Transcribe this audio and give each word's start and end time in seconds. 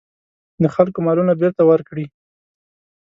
د 0.61 0.63
خلکو 0.75 0.99
مالونه 1.05 1.33
بېرته 1.41 1.63
ورکړي. 1.71 2.05